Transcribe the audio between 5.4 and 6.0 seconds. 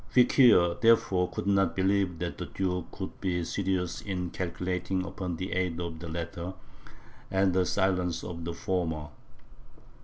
aid of